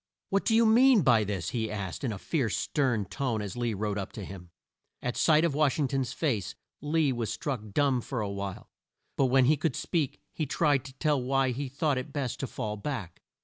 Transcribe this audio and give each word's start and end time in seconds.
"What 0.31 0.45
do 0.45 0.55
you 0.55 0.65
mean 0.65 1.03
by 1.03 1.23
this?" 1.23 1.49
he 1.51 1.69
asked 1.69 2.03
in 2.03 2.11
a 2.11 2.17
fierce 2.17 2.57
stern 2.57 3.05
tone 3.05 3.39
as 3.39 3.55
Lee 3.55 3.75
rode 3.75 3.99
up 3.99 4.11
to 4.13 4.25
him. 4.25 4.49
At 4.99 5.15
sight 5.15 5.45
of 5.45 5.53
Wash 5.53 5.77
ing 5.77 5.87
ton's 5.89 6.11
face 6.11 6.55
Lee 6.81 7.13
was 7.13 7.31
struck 7.31 7.61
dumb 7.71 8.01
for 8.01 8.19
a 8.19 8.27
while, 8.31 8.71
but 9.15 9.25
when 9.25 9.45
he 9.45 9.57
could 9.57 9.75
speak 9.75 10.19
he 10.33 10.47
tried 10.47 10.85
to 10.85 10.93
tell 10.93 11.21
why 11.21 11.51
he 11.51 11.65
had 11.65 11.73
thought 11.73 11.97
it 11.99 12.11
best 12.11 12.39
to 12.39 12.47
fall 12.47 12.77
back. 12.77 13.21